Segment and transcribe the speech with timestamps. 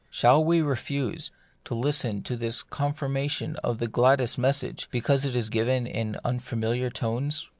[0.09, 1.31] shall we refuse
[1.63, 6.89] to listen to this confirmation of the gladdest message, because it is given in unfamiliar
[6.89, 7.47] tones